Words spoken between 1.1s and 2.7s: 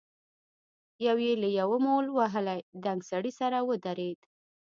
يې له يوه مول وهلي